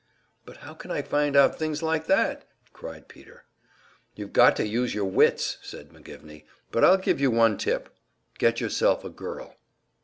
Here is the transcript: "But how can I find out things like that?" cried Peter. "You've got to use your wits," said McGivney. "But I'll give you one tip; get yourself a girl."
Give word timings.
"But 0.47 0.57
how 0.57 0.73
can 0.73 0.89
I 0.89 1.03
find 1.03 1.35
out 1.35 1.59
things 1.59 1.83
like 1.83 2.07
that?" 2.07 2.47
cried 2.73 3.07
Peter. 3.07 3.43
"You've 4.15 4.33
got 4.33 4.55
to 4.55 4.65
use 4.65 4.95
your 4.95 5.05
wits," 5.05 5.59
said 5.61 5.89
McGivney. 5.89 6.45
"But 6.71 6.83
I'll 6.83 6.97
give 6.97 7.21
you 7.21 7.29
one 7.29 7.55
tip; 7.55 7.95
get 8.39 8.59
yourself 8.59 9.05
a 9.05 9.11
girl." 9.11 9.57